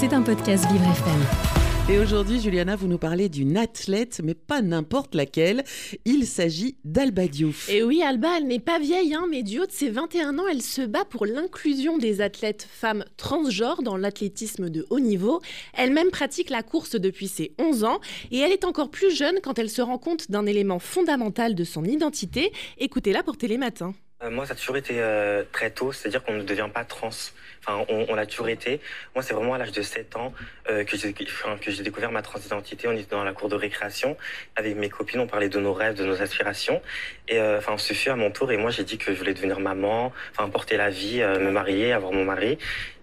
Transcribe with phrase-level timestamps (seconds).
[0.00, 1.94] C'est un podcast Vivre FM.
[1.94, 5.62] Et aujourd'hui, Juliana, vous nous parlez d'une athlète, mais pas n'importe laquelle.
[6.06, 7.68] Il s'agit d'Alba Diouf.
[7.68, 10.46] Et oui, Alba, elle n'est pas vieille, hein, mais du haut de ses 21 ans,
[10.50, 15.42] elle se bat pour l'inclusion des athlètes femmes transgenres dans l'athlétisme de haut niveau.
[15.74, 18.00] Elle-même pratique la course depuis ses 11 ans
[18.30, 21.64] et elle est encore plus jeune quand elle se rend compte d'un élément fondamental de
[21.64, 22.52] son identité.
[22.78, 23.92] Écoutez-la pour Télématin.
[24.22, 27.10] Euh, moi, ça a toujours été euh, très tôt, c'est-à-dire qu'on ne devient pas trans.
[27.64, 28.80] Enfin, on, on l'a toujours été.
[29.14, 30.32] Moi, c'est vraiment à l'âge de 7 ans
[30.70, 32.88] euh, que j'ai enfin, découvert ma transidentité.
[32.88, 34.16] On était dans la cour de récréation
[34.56, 36.80] avec mes copines, on parlait de nos rêves, de nos aspirations.
[37.28, 39.34] Et euh, enfin, ce fut à mon tour et moi, j'ai dit que je voulais
[39.34, 42.58] devenir maman, enfin, porter la vie, euh, me marier, avoir mon mari.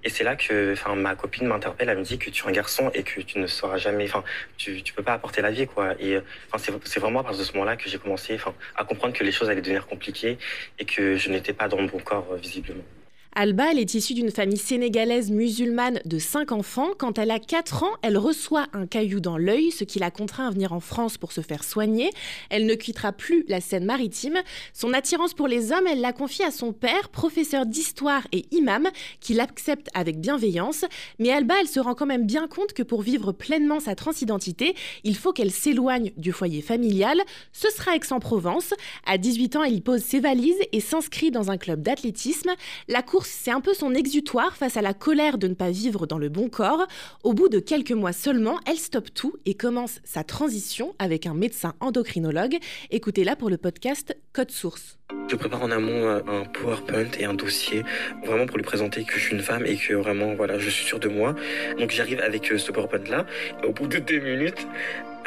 [0.08, 2.54] Et c'est là que, enfin, ma copine m'interpelle, elle me dit que tu es un
[2.54, 4.24] garçon et que tu ne sauras jamais, enfin,
[4.56, 5.96] tu, tu peux pas apporter la vie, quoi.
[6.00, 6.18] Et
[6.50, 8.40] enfin, c'est, vraiment à partir de ce moment-là que j'ai commencé,
[8.78, 10.38] à comprendre que les choses allaient devenir compliquées
[10.80, 12.86] et que je n'étais pas dans bon corps, visiblement.
[13.34, 16.90] Alba, elle est issue d'une famille sénégalaise musulmane de 5 enfants.
[16.98, 20.48] Quand elle a 4 ans, elle reçoit un caillou dans l'œil, ce qui la contraint
[20.48, 22.10] à venir en France pour se faire soigner.
[22.50, 24.40] Elle ne quittera plus la Seine-Maritime.
[24.74, 28.90] Son attirance pour les hommes, elle l'a confie à son père, professeur d'histoire et imam,
[29.20, 30.86] qui l'accepte avec bienveillance.
[31.20, 34.76] Mais Alba, elle se rend quand même bien compte que pour vivre pleinement sa transidentité,
[35.04, 37.22] il faut qu'elle s'éloigne du foyer familial.
[37.52, 38.74] Ce sera Aix-en-Provence.
[39.06, 42.52] À 18 ans, elle y pose ses valises et s'inscrit dans un club d'athlétisme.
[42.88, 46.18] La c'est un peu son exutoire face à la colère de ne pas vivre dans
[46.18, 46.88] le bon corps.
[47.24, 51.34] Au bout de quelques mois seulement, elle stoppe tout et commence sa transition avec un
[51.34, 52.58] médecin endocrinologue.
[52.92, 54.98] Écoutez-la pour le podcast Code Source.
[55.30, 57.84] Je prépare en amont euh, un PowerPoint et un dossier
[58.26, 60.86] vraiment pour lui présenter que je suis une femme et que vraiment voilà je suis
[60.86, 61.36] sûre de moi.
[61.80, 63.26] Donc j'arrive avec euh, ce PowerPoint là.
[63.66, 64.68] Au bout de deux minutes,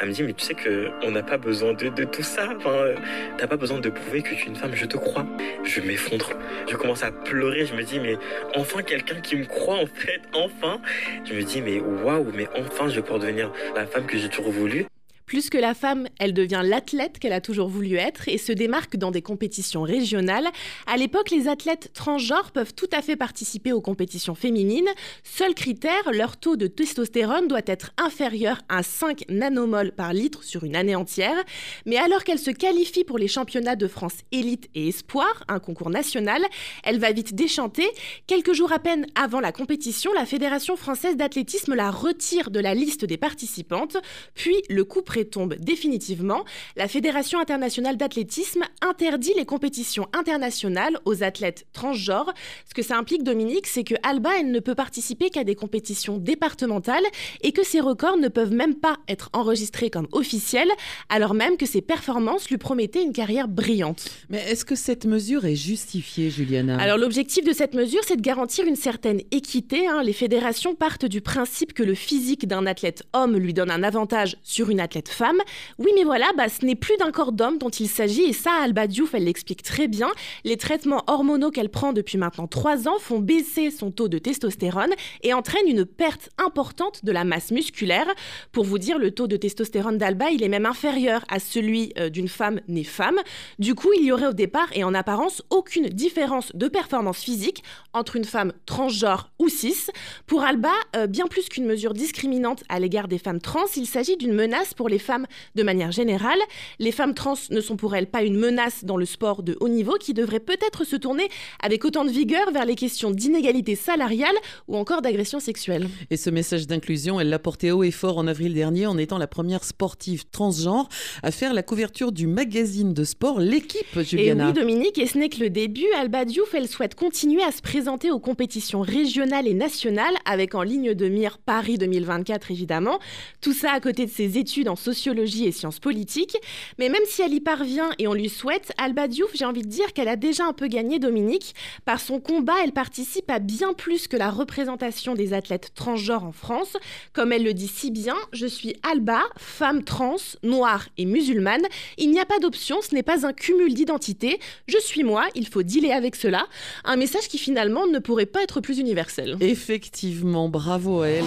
[0.01, 2.49] elle me dit mais tu sais que on n'a pas besoin de, de, tout ça.
[2.57, 2.95] Enfin, euh,
[3.37, 4.73] t'as pas besoin de prouver que tu es une femme.
[4.73, 5.27] Je te crois.
[5.63, 6.31] Je m'effondre.
[6.67, 7.65] Je commence à pleurer.
[7.67, 8.17] Je me dis mais
[8.55, 10.21] enfin quelqu'un qui me croit en fait.
[10.33, 10.81] Enfin.
[11.23, 14.29] Je me dis mais waouh mais enfin je vais pouvoir devenir la femme que j'ai
[14.29, 14.87] toujours voulu.
[15.31, 18.97] Plus que la femme, elle devient l'athlète qu'elle a toujours voulu être et se démarque
[18.97, 20.49] dans des compétitions régionales.
[20.87, 24.89] À l'époque, les athlètes transgenres peuvent tout à fait participer aux compétitions féminines.
[25.23, 30.65] Seul critère, leur taux de testostérone doit être inférieur à 5 nanomoles par litre sur
[30.65, 31.41] une année entière.
[31.85, 35.91] Mais alors qu'elle se qualifie pour les championnats de France élite et espoir, un concours
[35.91, 36.41] national,
[36.83, 37.87] elle va vite déchanter.
[38.27, 42.73] Quelques jours à peine avant la compétition, la Fédération française d'athlétisme la retire de la
[42.73, 43.95] liste des participantes,
[44.33, 46.43] puis le coup tombe définitivement,
[46.75, 52.33] la Fédération internationale d'athlétisme interdit les compétitions internationales aux athlètes transgenres.
[52.67, 56.17] Ce que ça implique, Dominique, c'est que Alba, elle ne peut participer qu'à des compétitions
[56.17, 57.03] départementales
[57.41, 60.69] et que ses records ne peuvent même pas être enregistrés comme officiels,
[61.09, 64.05] alors même que ses performances lui promettaient une carrière brillante.
[64.29, 66.77] Mais est-ce que cette mesure est justifiée, Juliana?
[66.79, 69.87] Alors l'objectif de cette mesure, c'est de garantir une certaine équité.
[69.87, 70.03] Hein.
[70.03, 74.37] Les fédérations partent du principe que le physique d'un athlète homme lui donne un avantage
[74.43, 75.39] sur une athlète femme.
[75.79, 78.51] Oui, mais voilà, bah, ce n'est plus d'un corps d'homme dont il s'agit, et ça,
[78.61, 80.09] Alba Diouf, elle l'explique très bien.
[80.43, 84.91] Les traitements hormonaux qu'elle prend depuis maintenant trois ans font baisser son taux de testostérone
[85.23, 88.07] et entraînent une perte importante de la masse musculaire.
[88.51, 92.09] Pour vous dire, le taux de testostérone d'Alba, il est même inférieur à celui euh,
[92.09, 93.19] d'une femme née femme.
[93.59, 97.63] Du coup, il y aurait au départ et en apparence aucune différence de performance physique
[97.93, 99.87] entre une femme transgenre ou cis.
[100.27, 104.17] Pour Alba, euh, bien plus qu'une mesure discriminante à l'égard des femmes trans, il s'agit
[104.17, 105.25] d'une menace pour les femmes
[105.55, 106.37] de manière générale.
[106.77, 109.69] Les femmes trans ne sont pour elles pas une menace dans le sport de haut
[109.69, 111.27] niveau qui devrait peut-être se tourner
[111.63, 114.35] avec autant de vigueur vers les questions d'inégalité salariale
[114.67, 115.87] ou encore d'agression sexuelle.
[116.11, 119.17] Et ce message d'inclusion, elle l'a porté haut et fort en avril dernier en étant
[119.17, 120.87] la première sportive transgenre
[121.23, 124.45] à faire la couverture du magazine de sport L'équipe, Juliana.
[124.45, 125.87] Et oui, Dominique, et ce n'est que le début.
[125.97, 130.63] Alba Diouf, elle souhaite continuer à se présenter aux compétitions régionales et nationales avec en
[130.63, 132.99] ligne de mire Paris 2024, évidemment.
[133.39, 136.37] Tout ça à côté de ses études en sociologie et sciences politiques.
[136.77, 139.69] Mais même si elle y parvient et on lui souhaite, Alba Diouf, j'ai envie de
[139.69, 141.55] dire qu'elle a déjà un peu gagné Dominique.
[141.85, 146.31] Par son combat, elle participe à bien plus que la représentation des athlètes transgenres en
[146.31, 146.77] France.
[147.13, 151.63] Comme elle le dit si bien, je suis Alba, femme trans, noire et musulmane.
[151.97, 154.39] Il n'y a pas d'option, ce n'est pas un cumul d'identité.
[154.67, 156.47] Je suis moi, il faut dealer avec cela.
[156.83, 159.37] Un message qui finalement ne pourrait pas être plus universel.
[159.39, 161.25] Effectivement, bravo à elle.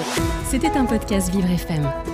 [0.50, 2.13] C'était un podcast Vivre FM.